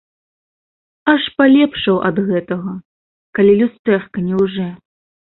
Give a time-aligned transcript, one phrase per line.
[1.11, 2.73] Аж палепшаў ад гэтага,
[3.39, 4.67] калі люстэрка не лжэ.